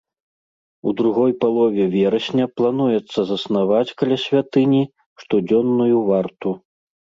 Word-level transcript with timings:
У 0.91 0.93
другой 1.01 1.31
палове 1.43 1.83
верасня 1.95 2.45
плануецца 2.61 3.19
заснаваць 3.33 3.95
каля 4.01 4.17
святыні 4.25 4.83
штодзённую 5.27 5.97
варту. 6.11 6.49